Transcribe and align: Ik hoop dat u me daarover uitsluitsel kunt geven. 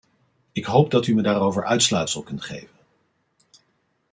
Ik 0.51 0.65
hoop 0.65 0.91
dat 0.91 1.07
u 1.07 1.13
me 1.15 1.21
daarover 1.21 1.65
uitsluitsel 1.65 2.23
kunt 2.23 2.41
geven. 2.41 2.77